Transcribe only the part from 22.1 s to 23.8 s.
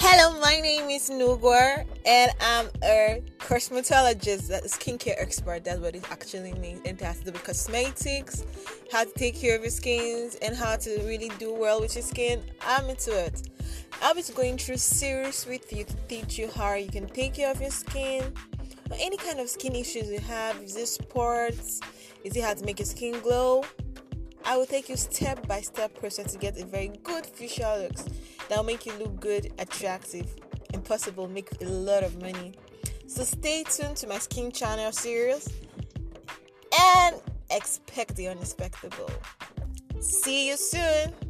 Is it how to make your skin glow?